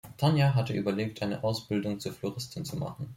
[0.17, 3.07] Tonya hatte überlegt eine Ausbildung zur Floristin zu machen.